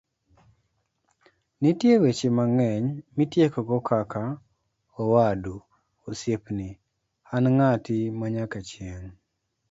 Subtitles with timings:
[1.61, 5.55] nitie weche mang'eny mitiekogo kaka;'owadu,
[6.09, 6.69] osiepni,
[7.35, 9.09] an ng'ati manyakachieng'